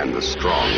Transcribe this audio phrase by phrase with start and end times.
[0.00, 0.70] and the strong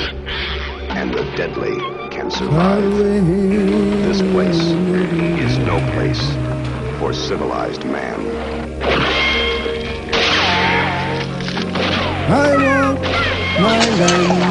[0.98, 1.78] and the deadly
[2.10, 2.82] can survive.
[2.82, 6.34] This place is no place
[6.98, 8.18] for civilized man.
[12.28, 13.00] I want
[13.60, 14.42] my land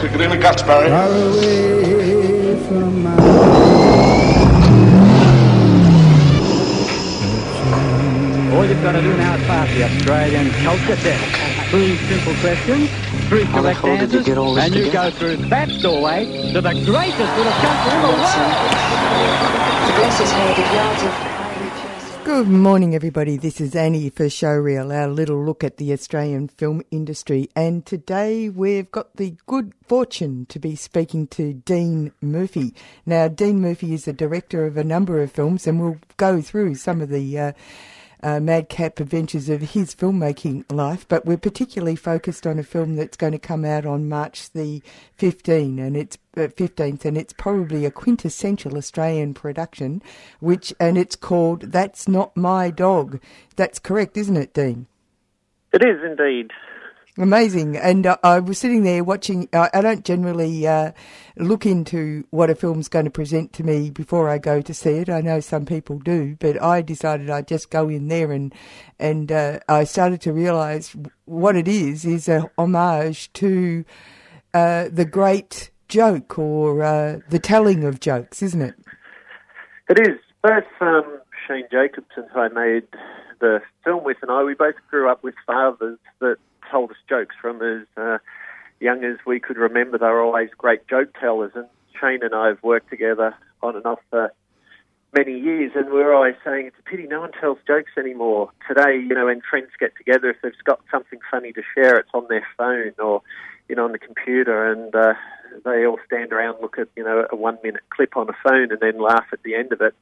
[0.00, 0.88] Took it in the guts, Barry.
[0.88, 3.61] far away from my
[8.52, 11.70] All you've got to do now is pass the Australian culture test.
[11.70, 12.90] Three simple questions,
[13.30, 15.10] three correct hell did you answers, get all this and you together?
[15.10, 18.52] go through that doorway to the greatest little country in the world.
[19.88, 21.42] The grass is handed yards
[22.24, 23.36] Good morning, everybody.
[23.36, 27.48] This is Annie for Showreel, our little look at the Australian film industry.
[27.56, 32.74] And today we've got the good fortune to be speaking to Dean Murphy.
[33.04, 36.76] Now, Dean Murphy is a director of a number of films, and we'll go through
[36.76, 37.52] some of the uh,
[38.22, 41.06] uh, madcap adventures of his filmmaking life.
[41.08, 44.82] But we're particularly focused on a film that's going to come out on March the
[45.18, 50.02] 15th, and it's uh, 15th, and it's probably a quintessential Australian production,
[50.40, 53.20] which and it's called "That's Not My Dog."
[53.56, 54.86] That's correct, isn't it, Dean?
[55.72, 56.50] It is indeed.
[57.18, 57.76] Amazing.
[57.76, 59.46] And uh, I was sitting there watching.
[59.52, 60.92] Uh, I don't generally uh,
[61.36, 64.92] look into what a film's going to present to me before I go to see
[64.92, 65.10] it.
[65.10, 68.54] I know some people do, but I decided I'd just go in there and
[68.98, 70.96] and uh, I started to realise
[71.26, 73.84] what it is is a homage to
[74.54, 78.74] uh, the great joke or uh, the telling of jokes, isn't it?
[79.90, 80.18] It is.
[80.42, 82.84] Both um, Shane Jacobson, who I made
[83.40, 86.36] the film with, and I, we both grew up with fathers that
[86.72, 88.18] told us jokes from as uh,
[88.80, 89.98] young as we could remember.
[89.98, 91.66] They were always great joke tellers, and
[92.00, 94.32] Shane and I have worked together on and off for
[95.16, 98.50] many years, and we're always saying it's a pity no one tells jokes anymore.
[98.66, 102.08] Today, you know, when friends get together, if they've got something funny to share, it's
[102.14, 103.20] on their phone or,
[103.68, 105.12] you know, on the computer, and uh,
[105.64, 108.80] they all stand around, look at, you know, a one-minute clip on a phone, and
[108.80, 109.94] then laugh at the end of it.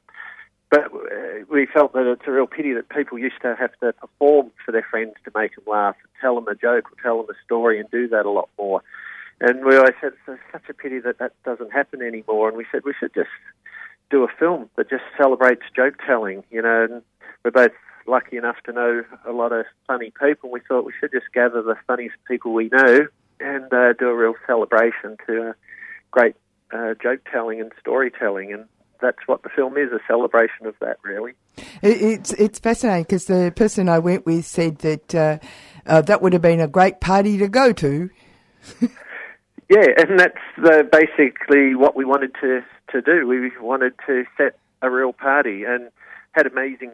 [0.71, 3.91] But uh, we felt that it's a real pity that people used to have to
[3.91, 7.27] perform for their friends to make them laugh, tell them a joke or tell them
[7.29, 8.81] a story, and do that a lot more.
[9.41, 12.47] And we always said it's such a pity that that doesn't happen anymore.
[12.47, 13.29] And we said we should just
[14.09, 16.87] do a film that just celebrates joke telling, you know.
[16.89, 17.01] And
[17.43, 17.73] we're both
[18.07, 20.51] lucky enough to know a lot of funny people.
[20.51, 23.07] We thought we should just gather the funniest people we know
[23.41, 25.53] and uh, do a real celebration to uh,
[26.11, 26.35] great
[26.71, 28.53] uh, joke telling and storytelling.
[28.53, 28.65] And
[29.01, 31.33] that's what the film is a celebration of that, really.
[31.81, 35.37] It, it's it's fascinating because the person I went with said that uh,
[35.85, 38.09] uh, that would have been a great party to go to.
[39.71, 42.59] Yeah, and that's uh, basically what we wanted to
[42.91, 43.25] to do.
[43.25, 45.89] We wanted to set a real party and
[46.33, 46.91] had amazing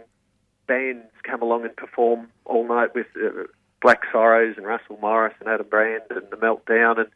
[0.67, 3.45] bands come along and perform all night with uh,
[3.81, 7.07] Black Sorrows and Russell Morris and Adam Brand and The Meltdown and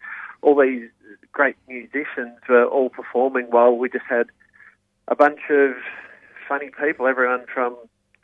[0.41, 0.90] all these
[1.31, 4.31] great musicians were all performing while we just had
[5.11, 5.73] a bunch of
[6.47, 7.75] funny people, everyone from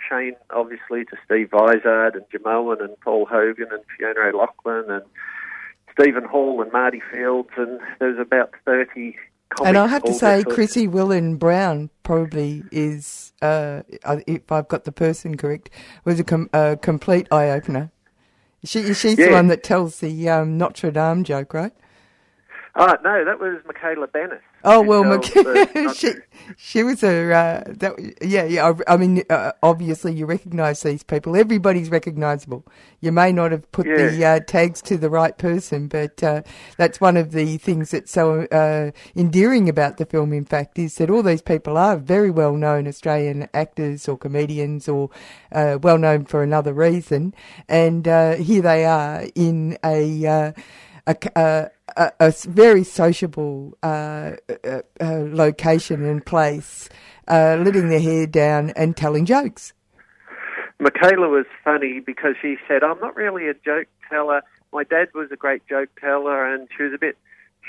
[0.09, 5.03] Shane, obviously, to Steve Vizard and Jimeoin and Paul Hogan and Fiona O'Loughlin and
[5.91, 9.15] Stephen Hall and Marty Fields, and there was about 30
[9.49, 9.67] comics.
[9.67, 13.81] And I have to say, Christie Whelan Browne probably is, uh,
[14.25, 15.69] if I've got the person correct,
[16.05, 17.91] was a, com- a complete eye opener.
[18.63, 21.73] She, she's the one that tells the um, Notre Dame joke, right?
[22.75, 24.39] Oh, no, that was Michala Banas.
[24.69, 26.13] Oh well, tells the Mc- Notre- she
[26.57, 28.73] she was a uh, that yeah yeah.
[28.87, 31.35] I, I mean, uh, obviously you recognise these people.
[31.37, 32.65] Everybody's recognisable.
[32.99, 36.41] You may not have put the uh, tags to the right person, but uh,
[36.77, 40.33] that's one of the things that's so uh, endearing about the film.
[40.33, 44.89] In fact, is that all these people are very well known Australian actors or comedians
[44.89, 45.09] or
[45.51, 47.33] uh, well known for another reason,
[47.69, 50.53] and uh, here they are in a.
[51.07, 51.15] A,
[51.95, 56.89] a, a, very sociable uh, uh, uh, location and place,
[57.29, 59.71] uh, letting their hair down and telling jokes.
[60.81, 64.41] Michala was funny because she said, I'm not really a joke teller.
[64.71, 67.17] My dad was a great joke teller, and she was a bit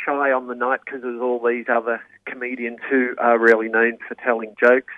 [0.05, 4.15] shy on the night because there's all these other comedians who are really known for
[4.17, 4.93] telling jokes.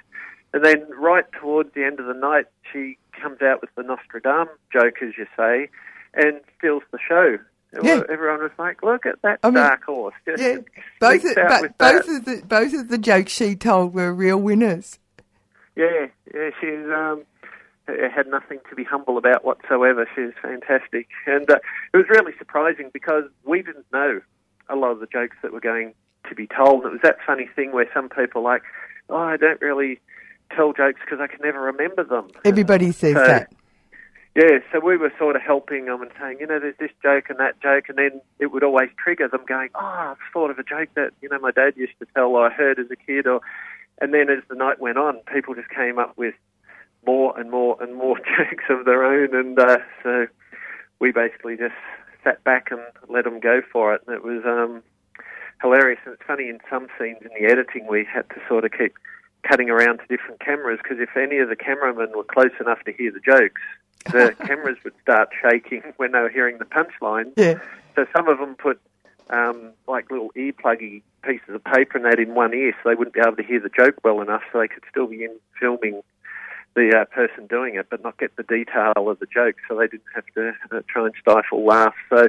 [0.52, 4.58] And then right towards the end of the night, she comes out with the Nostradamus
[4.72, 5.69] joke, as you say,
[6.14, 7.38] and steals the show.
[7.82, 8.02] Yeah.
[8.08, 10.56] Everyone was like, "Look at that I mean, dark horse!" Just Yeah,
[11.00, 12.08] both of, but both that.
[12.17, 14.99] of the both of the jokes she told were real winners.
[15.76, 17.22] Yeah, yeah, she's um,
[17.87, 20.06] had nothing to be humble about whatsoever.
[20.17, 21.58] She's fantastic, and uh,
[21.94, 24.20] it was really surprising because we didn't know
[24.69, 25.94] a lot of the jokes that were going
[26.28, 26.84] to be told.
[26.84, 28.62] It was that funny thing where some people are like,
[29.08, 30.00] "Oh, I don't really
[30.55, 33.52] tell jokes because I can never remember them." Everybody says So- that.
[34.37, 37.31] Yeah, so we were sort of helping them and saying, you know, there's this joke
[37.31, 40.59] and that joke, and then it would always trigger them going, oh, I've thought of
[40.59, 42.97] a joke that, you know, my dad used to tell or I heard as a
[42.97, 43.27] kid.
[43.27, 43.41] or
[44.00, 46.35] And then as the night went on, people just came up with
[47.05, 49.35] more and more and more jokes of their own.
[49.35, 50.27] And uh, so
[51.00, 51.75] we basically just
[52.23, 54.03] sat back and let them go for it.
[54.06, 54.85] And it was um,
[55.61, 55.99] hilarious.
[56.05, 58.94] And it's funny, in some scenes in the editing, we had to sort of keep
[59.43, 62.93] cutting around to different cameras because if any of the cameramen were close enough to
[62.93, 63.62] hear the jokes,
[64.06, 67.32] the cameras would start shaking when they were hearing the punchline.
[67.37, 67.58] Yeah.
[67.97, 68.81] So some of them put
[69.31, 73.14] um, like little ear-pluggy pieces of paper and that in one ear, so they wouldn't
[73.14, 76.02] be able to hear the joke well enough, so they could still be in filming
[76.75, 79.87] the uh, person doing it, but not get the detail of the joke, so they
[79.87, 81.97] didn't have to uh, try and stifle laughs.
[82.08, 82.29] So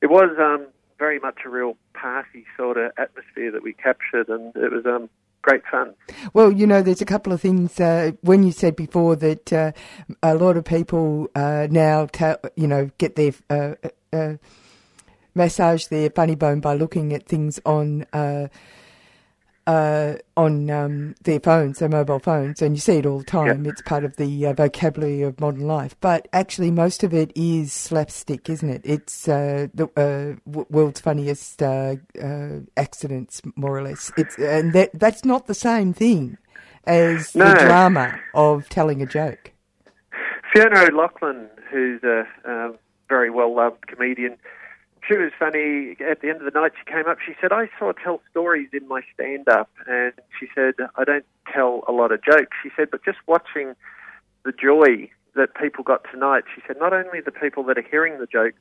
[0.00, 0.66] it was um,
[0.98, 5.10] very much a real party sort of atmosphere that we captured, and it was um,
[5.46, 5.94] great fun.
[6.34, 7.78] Well, you know, there's a couple of things.
[7.78, 9.72] Uh, when you said before that uh,
[10.22, 13.74] a lot of people uh, now, ta- you know, get their uh,
[14.12, 14.34] uh,
[15.34, 18.06] massage their funny bone by looking at things on.
[19.66, 23.66] Uh, on um, their phones, their mobile phones, and you see it all the time.
[23.66, 25.96] It's part of the uh, vocabulary of modern life.
[26.00, 28.82] But actually, most of it is slapstick, isn't it?
[28.84, 34.12] It's uh, the uh, w- world's funniest uh, uh, accidents, more or less.
[34.16, 36.38] It's and that that's not the same thing
[36.84, 37.48] as No.
[37.50, 39.50] the drama of telling a joke.
[40.52, 42.76] Fiona O'Loughlin, who's a um,
[43.08, 44.36] very well loved comedian,
[45.06, 45.96] she was funny.
[46.00, 47.18] At the end of the night, she came up.
[47.24, 51.04] She said, "I sort of tell stories in my stand up," and she said, "I
[51.04, 53.74] don't tell a lot of jokes." She said, "But just watching
[54.44, 58.18] the joy that people got tonight," she said, "not only the people that are hearing
[58.18, 58.58] the jokes,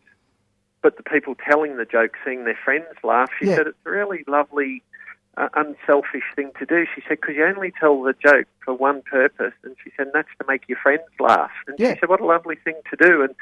[0.81, 3.55] but the people telling the jokes, seeing their friends laugh." She Yeah.
[3.55, 4.83] said, "It's a really lovely."
[5.37, 6.85] Uh, unselfish thing to do.
[6.95, 9.51] She said, because you only tell the joke for one purpose.
[9.65, 11.51] And she said, and that's to make your friends laugh.
[11.67, 11.95] And Yeah.
[11.95, 13.21] she said, what a lovely thing to do.
[13.21, 13.35] And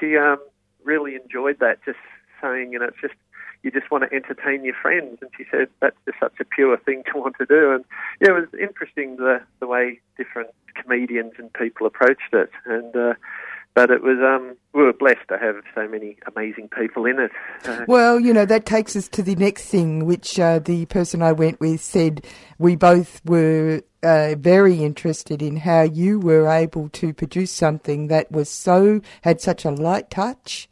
[0.00, 0.38] she um,
[0.82, 2.00] really enjoyed that, just
[2.40, 3.14] saying, you know, it's just,
[3.62, 5.18] you just want to entertain your friends.
[5.20, 7.72] And she said, that's just such a pure thing to want to do.
[7.72, 7.84] And
[8.20, 12.50] yeah, it was interesting the, the way different comedians and people approached it.
[12.64, 13.14] And, uh,
[13.74, 17.30] but it was, um, we were blessed to have so many amazing people in it.
[17.66, 21.20] Uh, Well, you know, that takes us to the next thing, which uh, the person
[21.20, 22.24] I went with said
[22.58, 28.32] we both were uh, very interested in how you were able to produce something that
[28.32, 30.68] was so, had such a light touch.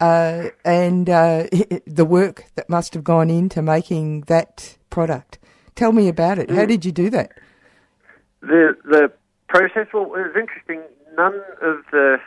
[0.00, 1.46] Uh, and uh,
[1.86, 5.38] the work that must have gone into making that product.
[5.74, 6.50] Tell me about it.
[6.50, 7.32] How did you do that?
[8.40, 9.12] the the
[9.48, 10.82] process well it was interesting
[11.16, 12.18] none of the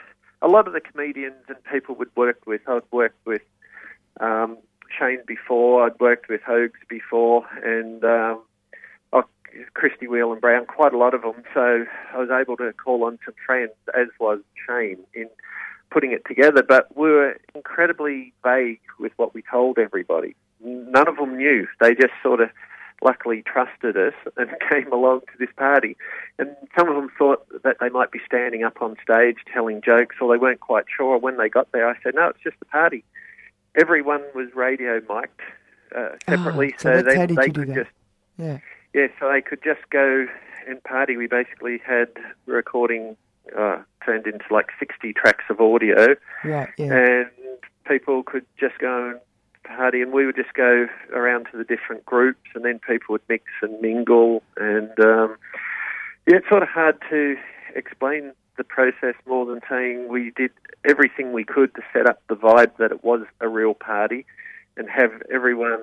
[0.42, 3.42] a lot of the comedians and people we'd worked with I'd worked with
[4.20, 4.58] um,
[4.98, 8.42] Shane before I'd worked with Hoges before and um,
[9.14, 9.24] oh,
[9.74, 13.20] Christie Whelan Browne quite a lot of them so I was able to call on
[13.24, 15.30] some friends as was Shane in
[15.92, 21.18] putting it together but we were incredibly vague with what we told everybody none of
[21.18, 22.50] them knew they just sort of
[23.04, 25.98] luckily trusted us and came along to this party.
[26.40, 30.18] And some of them thought that they might be standing up on stage telling jokes,
[30.22, 31.18] or they weren't quite sure.
[31.18, 33.04] When they got there, I said, "No, it's just a party."
[33.76, 35.42] Everyone was radio mic'd
[35.96, 37.90] uh, separately, Ah, so so, they they could just
[38.38, 38.60] Yeah.
[38.94, 40.28] yeah, so they could just go
[40.68, 41.18] and party.
[41.18, 42.10] We basically had
[42.46, 43.18] recording
[43.58, 46.70] uh, turned into like sixty tracks of audio Right.
[46.78, 46.94] Yeah.
[46.94, 47.30] and
[47.86, 49.20] people could just go and
[49.64, 53.22] party, and we would just go around to the different groups, and then people would
[53.30, 55.36] mix and mingle, and um,
[56.28, 57.36] yeah, it's sort of hard to
[57.76, 60.52] explain the process more than saying we did
[60.88, 64.26] everything we could to set up the vibe that it was a real party,
[64.78, 65.80] and have everyone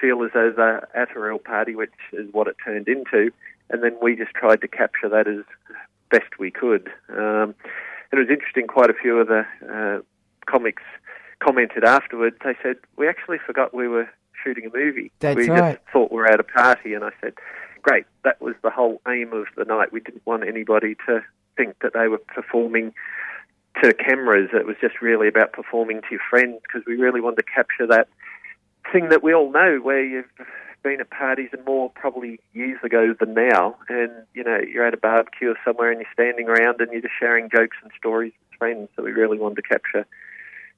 [0.00, 3.30] feel as though they're at a real party, which is what it turned into,
[3.70, 5.44] and then we just tried to capture that as
[6.12, 6.88] best we could.
[7.08, 7.54] Um,
[8.10, 8.66] and it was interesting.
[8.68, 10.02] Quite a few of the uh,
[10.46, 10.82] comics
[11.42, 12.36] commented afterwards.
[12.44, 14.08] They said we actually forgot we were
[14.44, 15.10] shooting a movie.
[15.18, 15.76] That's we right.
[15.76, 17.34] just thought we were at a party, and I said,
[17.82, 19.92] "Great, that was the whole aim of the night.
[19.92, 21.24] We didn't want anybody to
[21.56, 22.94] think that they were performing."
[23.82, 27.36] To cameras, it was just really about performing to your friends because we really wanted
[27.36, 28.06] to capture that
[28.92, 30.28] thing that we all know, where you've
[30.82, 33.76] been at parties and more probably years ago than now.
[33.88, 37.14] And you know, you're at a barbecue somewhere and you're standing around and you're just
[37.18, 38.88] sharing jokes and stories with friends.
[38.96, 40.06] So we really wanted to capture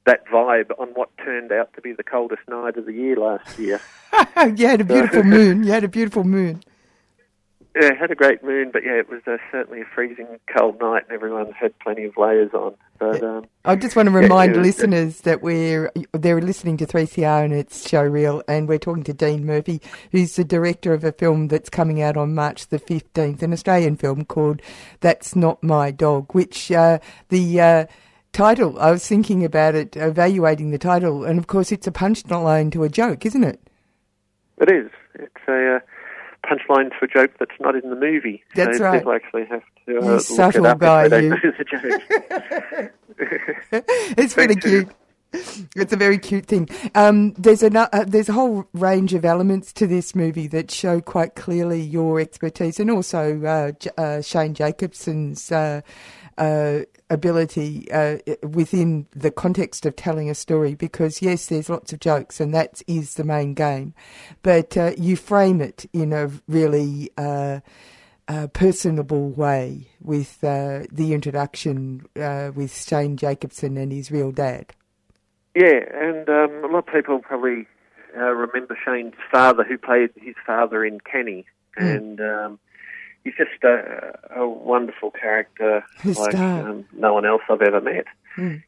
[0.07, 3.59] that vibe on what turned out to be the coldest night of the year last
[3.59, 3.81] year.
[4.55, 5.65] you had a beautiful moon.
[5.65, 6.63] You had a beautiful moon.
[7.77, 10.79] Yeah, it had a great moon, but yeah, it was uh, certainly a freezing cold
[10.81, 12.77] night, and everyone had plenty of layers on.
[13.01, 17.45] But um, I just want to remind yeah, listeners that we're they're listening to 3CR
[17.45, 21.11] and it's Show Showreel, and we're talking to Dean Murphy, who's the director of a
[21.11, 24.63] film that's coming out on March the 15th, an Australian film called
[25.01, 27.01] "That's Not My Dog," which uh,
[27.31, 27.87] the uh,
[28.33, 32.71] title I was thinking about it, evaluating the title, and of course it's a punchline
[32.71, 33.61] to a joke, isn't it?
[34.59, 34.91] It is.
[35.15, 35.81] It's a uh,
[36.45, 38.43] punchline to a joke that's not in the movie.
[38.55, 38.99] That's so right.
[38.99, 41.11] People actually have to uh, look subtle it up guy, you.
[41.11, 42.93] don't know the joke.
[44.19, 44.89] it's really cute.
[45.75, 46.69] It's a very cute thing.
[46.95, 51.01] Um, there's a uh, there's a whole range of elements to this movie that show
[51.01, 55.51] quite clearly your expertise, and also uh, J- uh, Shane Jacobson's
[56.39, 60.75] uh, uh, ability uh, within the context of telling a story.
[60.75, 63.95] Because yes, there's lots of jokes, and that is the main game,
[64.43, 67.61] but you frame it in a really uh,
[68.53, 74.73] personable way with uh, the introduction uh, with Shane Jacobson and his real dad.
[75.55, 77.67] Yeah, and um, a lot of people probably
[78.17, 81.47] uh, remember Shane's father, who played his father in Kenny,
[81.79, 81.97] mm.
[81.97, 82.59] and um,
[83.25, 88.05] he's just a, a wonderful character, His like um, no one else I've ever met.
[88.37, 88.65] Mm.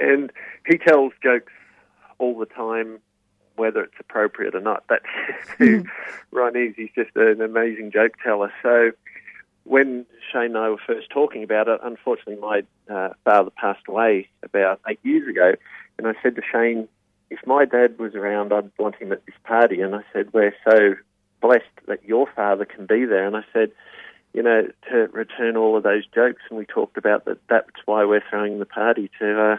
[0.00, 0.30] and
[0.64, 1.52] he tells jokes
[2.18, 3.00] all the time
[3.56, 4.84] whether it's appropriate or not.
[4.88, 5.04] That's
[5.58, 5.84] who
[6.30, 6.74] Ron is.
[6.76, 8.52] He's just an amazing joke teller.
[8.62, 8.92] So
[9.64, 12.62] when Shane and I were first talking about it, unfortunately my
[12.94, 15.54] uh, father passed away about eight years ago,
[15.98, 16.88] and I said to Shane,
[17.30, 19.80] if my dad was around, I'd want him at this party.
[19.80, 20.94] And I said, we're so
[21.42, 23.26] blessed that your father can be there.
[23.26, 23.72] And I said,
[24.32, 27.38] you know, to return all of those jokes, and we talked about that.
[27.50, 29.56] That's why we're throwing the party to uh,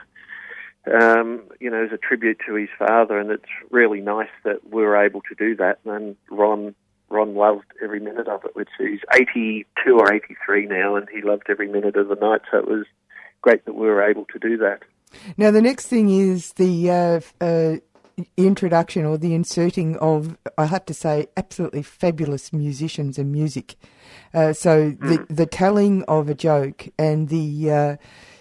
[0.91, 4.81] um, you know, as a tribute to his father, and it's really nice that we
[4.81, 5.79] were able to do that.
[5.85, 6.75] And Ron,
[7.09, 8.55] Ron loved every minute of it.
[8.55, 12.41] Which he's 82 or 83 now, and he loved every minute of the night.
[12.51, 12.85] So it was
[13.41, 14.81] great that we were able to do that.
[15.37, 17.75] Now the next thing is the uh, uh,
[18.37, 23.75] introduction or the inserting of, I have to say, absolutely fabulous musicians and music.
[24.33, 25.35] Uh, so the Mm.
[25.35, 27.95] the telling of a joke and the uh,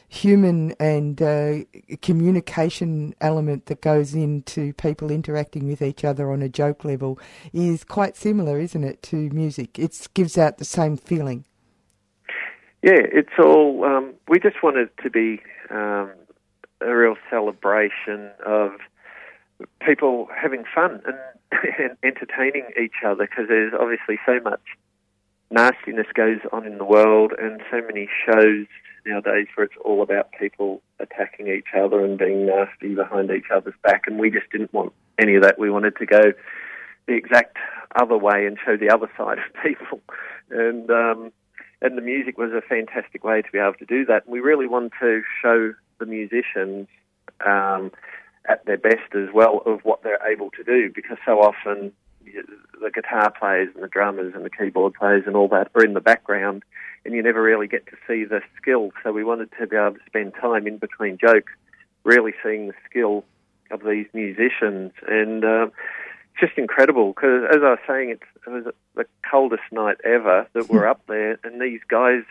[0.09, 1.61] human and uh,
[2.03, 7.19] communication element that goes into people interacting with each other on a joke level
[7.55, 9.79] is quite similar, isn't it, to music?
[9.79, 11.47] It gives out the same feeling.
[12.83, 13.85] Yeah, it's all.
[13.85, 16.11] Um, we just wanted to be um,
[16.83, 18.73] a real celebration of
[19.85, 21.17] people having fun and,
[21.79, 24.61] and entertaining each other because there's obviously so much
[25.51, 28.67] nastiness goes on in the world and so many shows
[29.05, 33.75] nowadays where it's all about people attacking each other and being nasty behind each other's
[33.83, 35.59] back and we just didn't want any of that.
[35.59, 36.33] We wanted to go
[37.07, 37.57] the exact
[38.01, 40.01] other way and show the other side of people.
[40.51, 41.33] And um,
[41.81, 44.29] and the music was a fantastic way to be able to do that.
[44.29, 46.87] We really want to show the musicians
[47.45, 47.91] um,
[48.49, 51.93] at their best as well of what they're able to do because so often
[52.25, 55.95] the guitar players and the drummers and the keyboard players and all that are in
[55.95, 56.65] the background
[57.05, 58.91] and you never really get to see the skill.
[59.03, 61.53] So we wanted to be able to spend time in between jokes
[62.05, 63.25] really seeing the skill
[63.71, 64.93] of these musicians.
[65.09, 69.97] And it's just incredible because, as I was saying, it's, it was the coldest night
[70.05, 72.23] ever that we're up there, and these guys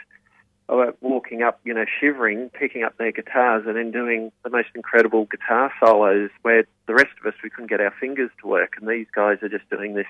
[1.01, 5.25] walking up, you know, shivering, picking up their guitars, and then doing the most incredible
[5.25, 8.89] guitar solos where the rest of us we couldn't get our fingers to work, and
[8.89, 10.07] these guys are just doing this,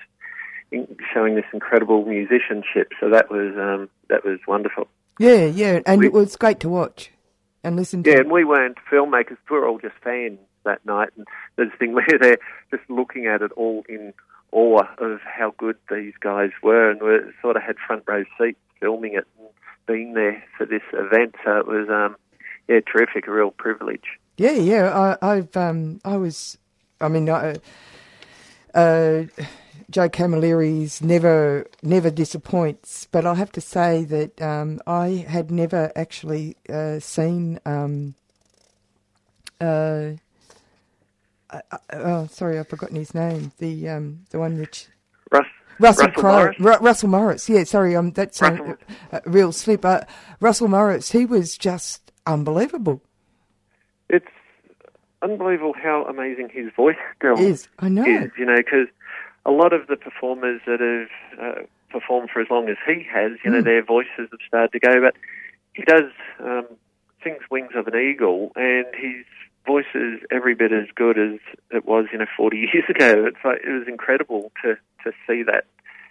[1.12, 2.92] showing this incredible musicianship.
[3.00, 4.88] So that was um, that was wonderful.
[5.18, 7.10] Yeah, yeah, and We- it was great to watch
[7.64, 8.10] and listen to.
[8.10, 11.10] Yeah, and we weren't filmmakers; we were all just fans that night.
[11.16, 11.26] And
[11.56, 12.38] there's thing where they're
[12.70, 14.14] just looking at it all in
[14.52, 18.58] awe of how good these guys were, and we sort of had front row seats
[18.80, 19.48] filming it and
[19.86, 21.34] being there for this event.
[21.44, 22.16] So it was, um,
[22.68, 24.18] yeah, terrific, a real privilege.
[24.36, 25.16] Yeah, yeah.
[25.22, 26.58] I, I've um, I was,
[27.00, 27.56] I mean, I,
[28.74, 29.24] uh,
[29.90, 35.92] Joe Camilleri's never never disappoints, but I have to say that um, I had never
[35.94, 37.60] actually uh, seen.
[37.66, 38.14] Um,
[39.60, 40.12] uh,
[41.50, 43.52] uh, uh, oh, sorry, I've forgotten his name.
[43.58, 44.86] The um, the one which
[45.30, 45.46] Russ,
[45.82, 46.60] Russell, Russell Crowe, Morris?
[46.60, 47.48] Ru- Russell Morris.
[47.48, 48.76] Yeah, sorry, um, that's a, Russell-
[49.12, 49.84] a real slip.
[49.84, 50.00] Uh,
[50.40, 53.02] Russell Morris, he was just unbelievable.
[54.08, 54.26] it's
[55.22, 58.04] unbelievable how amazing his voice still Is I know.
[58.04, 58.88] is, you know, because
[59.46, 63.32] a lot of the performers that have uh, performed for as long as he has,
[63.44, 63.64] you know, Mm.
[63.64, 65.14] their voices have started to go, but
[65.74, 66.10] he does
[66.40, 66.66] um,
[67.22, 69.24] sings Wings of an Eagle, and his
[69.66, 71.38] voice is every bit as good as
[71.70, 73.26] it was, you know, 40 years ago.
[73.26, 75.64] It's like, it was incredible to, to see that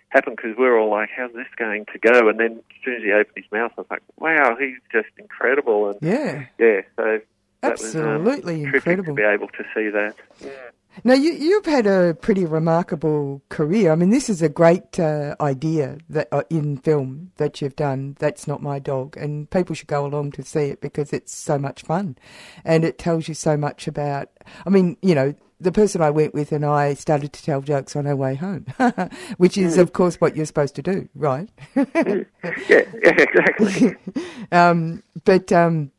[0.10, 2.28] happen because we are all like, how's this going to go?
[2.30, 5.08] And then as soon as he opened his mouth, I was like, wow, he's just
[5.18, 5.90] incredible.
[5.90, 6.46] And Yeah.
[6.60, 7.20] yeah, so
[7.62, 9.04] that Absolutely was um, incredible.
[9.06, 10.16] to be able to see that.
[11.04, 13.92] Now, you, you've had a pretty remarkable career.
[13.92, 18.18] I mean, this is a great uh, idea that uh, in film that you've done.
[18.20, 21.58] That's not my dog, and people should go along to see it because it's so
[21.58, 22.18] much fun,
[22.66, 24.30] and it tells you so much about.
[24.66, 27.96] I mean, you know, the person I went with and I started to tell jokes
[27.96, 28.66] on our way home,
[29.38, 31.50] which is, of course, what you're supposed to do, right?
[32.68, 33.96] Yeah, yeah, exactly.
[34.52, 35.92] Um, but um,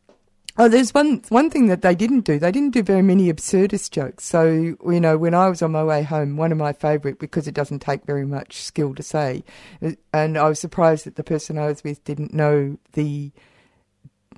[0.59, 2.39] oh, there's one one thing that they didn't do.
[2.39, 4.25] They didn't do very many absurdist jokes.
[4.25, 7.47] So you know, when I was on my way home, one of my favourite because
[7.49, 9.45] it doesn't take very much skill to say,
[9.83, 13.33] uh, and I was surprised that the person I was with didn't know the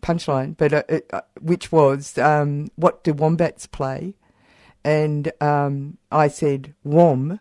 [0.02, 4.14] punchline, but uh, it, uh, which was um, what do wombats play?
[4.84, 7.40] And um, I said wom,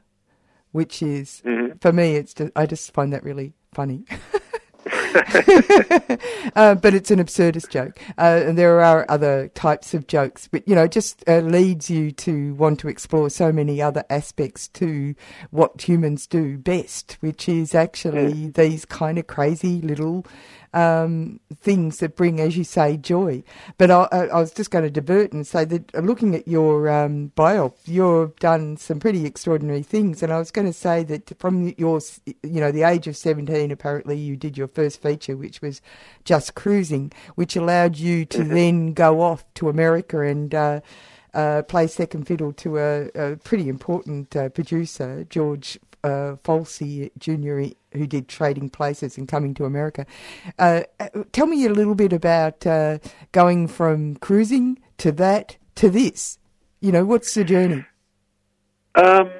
[0.72, 1.82] which is Mhm.
[1.82, 2.16] for me.
[2.16, 4.06] It's just, I just find that really funny.
[6.56, 8.00] uh, but it's an absurdist joke.
[8.18, 11.90] Uh, and there are other types of jokes, but you know, it just uh, leads
[11.90, 15.16] you to want to explore so many other aspects to
[15.52, 20.26] what humans do best, which is actually these kind of crazy little
[20.74, 23.44] um, things that bring, as you say, joy.
[23.78, 26.90] But I, I was just going to divert and say that uh, looking at your
[26.90, 30.24] um, bio, you've done some pretty extraordinary things.
[30.24, 33.72] And I was going to say that from your, you know, the age of 17,
[33.72, 35.82] apparently you did your first feature, which was
[36.26, 40.82] Just Cruising, which allowed you to then go off to America and uh,
[41.34, 47.76] uh, play second fiddle to a, a pretty important uh, producer, George uh, Folsey Jr.,
[47.98, 50.06] who did Trading Places and Coming to America.
[50.60, 53.00] Uh, uh, tell me a little bit about uh,
[53.32, 56.38] going from cruising to that to this.
[56.82, 57.86] You know, what's the journey?
[58.96, 59.32] Um,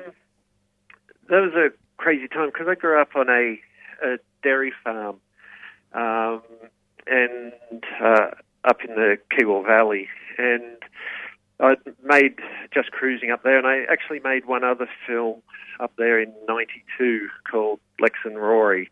[1.30, 3.60] that was a crazy time because I grew up on a,
[4.04, 5.18] a dairy farm,
[5.94, 6.42] um,
[7.06, 7.54] and
[8.02, 8.32] uh,
[8.64, 10.78] up in the Kiewa Valley, and
[11.64, 12.36] I made
[12.74, 15.42] just cruising up there, and I actually made one other film
[15.80, 18.90] up there in '92 called Lex and Rory,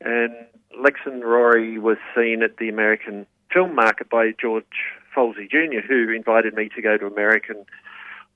[0.00, 0.34] and
[0.82, 4.64] Lex and Rory was seen at the American film market by George
[5.14, 7.66] Folsey Jr., who invited me to go to America and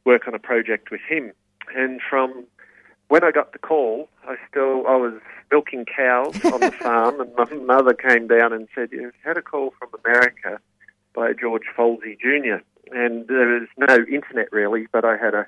[0.05, 1.33] work on a project with him.
[1.75, 2.45] And from
[3.09, 5.15] when I got the call, I still I was
[5.51, 9.43] milking cows on the farm, and my mother came down and said, "You've had a
[9.43, 10.61] call from America
[11.15, 15.47] by George Folsey Jr." And there was no internet really, but I had a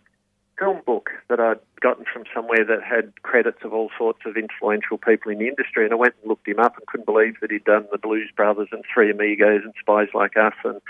[0.59, 4.99] film book that I'd gotten from somewhere that had credits of all sorts of influential
[4.99, 7.51] people in the industry, and I went and looked him up and couldn't believe that
[7.51, 10.81] he'd done The Blues Brothers and Three Amigos and Spies Like Us and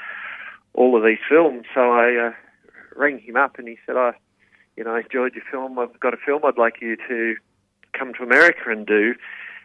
[0.74, 1.64] all of these films.
[1.74, 2.32] So I uh,
[2.96, 4.12] rang him up and he said, "I,
[4.76, 5.78] you know, I enjoyed your film.
[5.78, 7.36] I've got a film I'd like you to
[7.92, 9.14] come to America and do."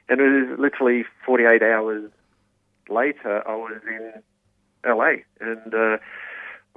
[0.10, 2.10] And it was literally 48 hours
[2.90, 4.14] later, I was in
[4.86, 5.98] LA and uh,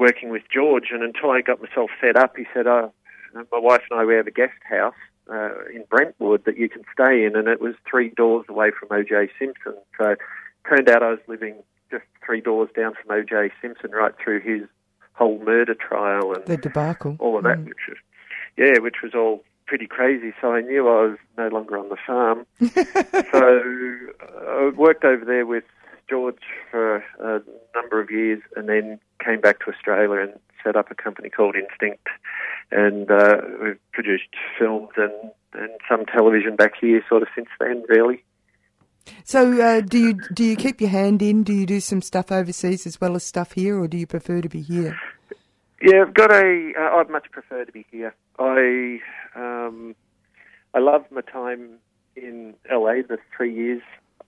[0.01, 0.89] working with George.
[0.91, 2.93] And until I got myself set up, he said, "Oh,
[3.35, 4.95] my wife and I we have a guest house."
[5.33, 8.89] Uh, in Brentwood that you can stay in, and it was three doors away from
[8.91, 9.31] O.J.
[9.39, 9.75] Simpson.
[9.97, 10.17] So,
[10.69, 11.55] turned out I was living
[11.89, 13.53] just three doors down from O.J.
[13.63, 14.63] Simpson, right through his
[15.13, 17.15] whole murder trial and The debacle.
[17.21, 17.67] all of that, Mm.
[17.69, 17.99] which was
[18.57, 20.33] yeah, which was all pretty crazy.
[20.41, 22.45] So I knew I was no longer on the farm.
[23.31, 25.65] so uh, I worked over there with
[26.11, 27.40] George for a
[27.75, 30.33] number of years, and then came back to Australia and
[30.64, 32.09] set up a company called Instinct,
[32.73, 35.12] and uh, we've produced films and
[35.53, 38.23] and some television back here, sort of since then, really.
[39.25, 41.42] So, uh, do you do you keep your hand in?
[41.42, 44.40] Do you do some stuff overseas as well as stuff here, or do you prefer
[44.40, 44.99] to be here?
[45.83, 46.73] Yeah, I've got a.
[46.79, 48.14] Uh, I'd much prefer to be here.
[48.38, 49.01] I
[49.35, 49.94] um,
[50.75, 51.79] I love my time
[52.16, 53.03] in LA.
[53.09, 53.83] The three years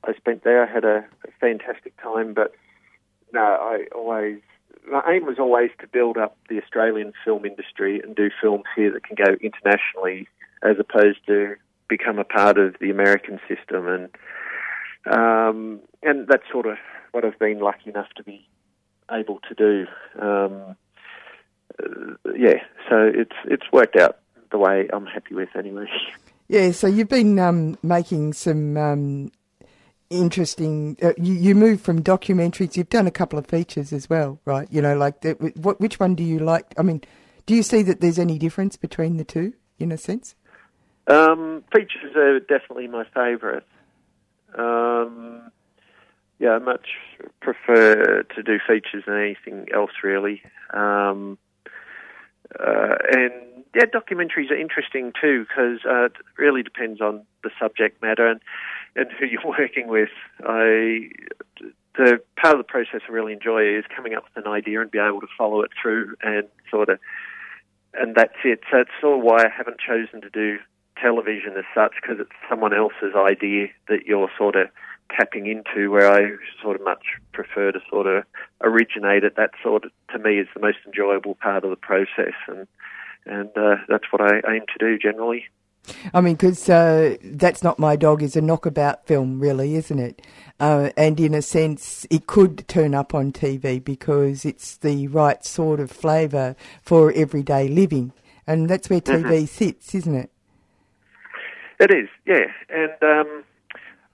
[0.04, 2.34] I spent there, I had a, a fantastic time.
[2.34, 2.54] But
[3.32, 4.40] no, I always
[4.90, 8.92] my aim was always to build up the Australian film industry and do films here
[8.92, 10.28] that can go internationally,
[10.62, 11.54] as opposed to
[11.88, 13.86] become a part of the American system.
[13.86, 14.08] And
[15.06, 16.78] um, and that's sort of
[17.12, 18.46] what I've been lucky enough to be
[19.10, 19.86] able to do.
[20.20, 20.76] Um,
[21.82, 24.18] uh, yeah, so it's it's worked out
[24.50, 25.86] the way I'm happy with anyway.
[26.48, 29.32] Yeah, so you've been um, making some um,
[30.12, 30.96] interesting.
[31.02, 32.76] Uh, you, you moved from documentaries.
[32.76, 34.68] You've done a couple of features as well, right?
[34.70, 35.24] You know, like
[35.56, 35.80] what?
[35.80, 36.74] Which one do you like?
[36.78, 37.02] I mean,
[37.46, 40.34] do you see that there's any difference between the two in a sense?
[41.08, 43.64] Um, features are definitely my favourite.
[44.56, 45.50] Um,
[46.38, 46.88] yeah, I much
[47.40, 50.42] prefer to do features than anything else, really.
[50.72, 51.38] Um,
[52.58, 53.32] uh, and
[53.74, 58.40] yeah, documentaries are interesting too because uh, it really depends on the subject matter and,
[58.96, 60.10] and who you're working with.
[60.44, 61.10] I
[61.96, 64.90] the part of the process I really enjoy is coming up with an idea and
[64.90, 66.98] be able to follow it through and sort of,
[67.94, 68.60] and that's it.
[68.70, 70.58] So it's sort of why I haven't chosen to do
[71.00, 74.68] television as such because it's someone else's idea that you're sort of
[75.14, 78.24] tapping into where I sort of much prefer to sort of
[78.62, 79.36] originate it.
[79.36, 82.66] That sort of, to me, is the most enjoyable part of the process, and
[83.26, 85.46] and uh, that's what I aim to do generally.
[86.14, 90.22] I mean, because uh, That's Not My Dog is a knockabout film, really, isn't it?
[90.60, 95.44] Uh, and in a sense, it could turn up on TV because it's the right
[95.44, 98.12] sort of flavour for everyday living.
[98.46, 99.44] And that's where TV mm-hmm.
[99.46, 100.30] sits, isn't it?
[101.80, 102.46] It is, yeah.
[102.68, 103.44] And um,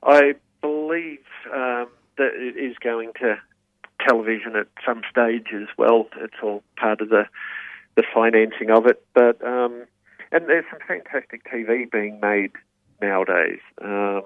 [0.02, 1.18] I believe
[1.52, 3.38] um, that it is going to
[4.06, 6.08] television at some stage as well.
[6.16, 7.24] It's all part of the
[7.98, 9.04] the financing of it.
[9.12, 9.84] But um,
[10.30, 12.52] and there's some fantastic TV being made
[13.02, 13.58] nowadays.
[13.82, 14.22] Um,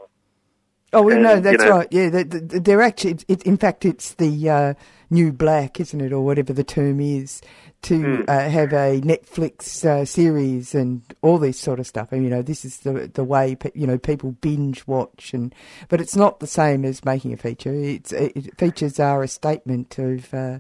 [0.93, 1.89] oh, well, and, no, that's you know, right.
[1.91, 3.19] Yeah, they're actually.
[3.29, 4.75] It, in fact, it's the uh,
[5.09, 7.41] new black, isn't it, or whatever the term is,
[7.83, 8.29] to mm.
[8.29, 12.13] uh, have a Netflix uh, series and all this sort of stuff.
[12.13, 15.55] And you know, this is the the way you know people binge watch, and
[15.89, 17.73] but it's not the same as making a feature.
[17.73, 20.59] It's it, features are a statement of uh,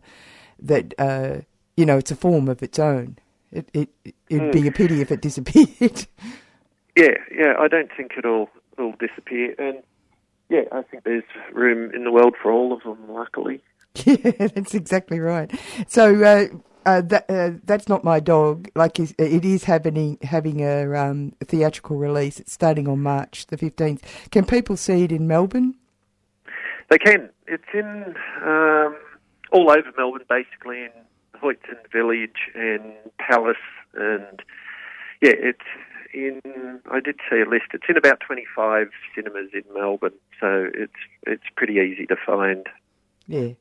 [0.61, 1.40] that uh,
[1.77, 3.19] you know it's a form of its own.
[3.51, 3.89] It it
[4.29, 4.53] it'd mm.
[4.53, 6.07] be a pity if it disappeared.
[6.95, 9.83] Yeah, yeah, I don't think it'll it'll disappear, and
[10.51, 12.99] yeah, I think there's room in the world for all of them.
[13.09, 13.63] Luckily.
[14.05, 15.51] Yeah, that's exactly right.
[15.87, 16.47] So uh,
[16.85, 18.69] uh, that, uh, that's not my dog.
[18.75, 22.41] Like it is having having a um, theatrical release.
[22.41, 24.03] It's starting on March the fifteenth.
[24.31, 25.75] Can people see it in Melbourne?
[26.91, 27.31] They can.
[27.47, 28.97] It's in um,
[29.51, 30.91] all over Melbourne, basically in
[31.43, 33.57] Hoyts and Village and Palace,
[33.95, 34.43] and
[35.21, 35.61] yeah, it's
[36.15, 36.41] in.
[36.91, 37.67] I did see a list.
[37.73, 40.93] It's in about twenty five cinemas in Melbourne, so it's
[41.27, 42.67] it's pretty easy to find.
[43.27, 43.53] Yeah.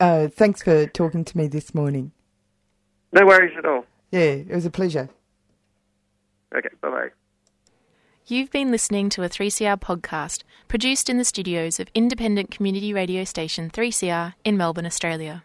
[0.00, 2.12] Uh, thanks for talking to me this morning.
[3.12, 3.84] No worries at all.
[4.10, 5.08] Yeah, it was a pleasure.
[6.54, 7.08] Okay, bye bye.
[8.26, 13.22] You've been listening to a 3CR podcast produced in the studios of independent community radio
[13.24, 15.44] station 3CR in Melbourne, Australia.